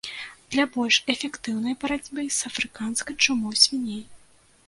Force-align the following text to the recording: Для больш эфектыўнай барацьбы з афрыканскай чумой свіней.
Для 0.53 0.63
больш 0.75 0.95
эфектыўнай 1.13 1.75
барацьбы 1.83 2.25
з 2.37 2.51
афрыканскай 2.51 3.15
чумой 3.27 3.55
свіней. 3.65 4.03